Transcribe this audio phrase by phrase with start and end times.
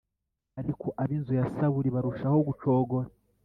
[0.61, 3.07] ariko ab’inzu ya Sawuli barushaho gucogora.